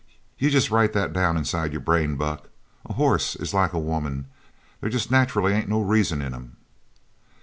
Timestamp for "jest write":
0.49-0.93